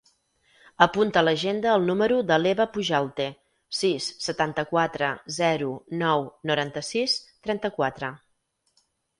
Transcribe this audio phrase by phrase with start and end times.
[0.85, 3.27] Apunta a l'agenda el número de l'Eva Pujalte:
[3.81, 5.71] sis, setanta-quatre, zero,
[6.03, 8.15] nou, noranta-sis, trenta-quatre.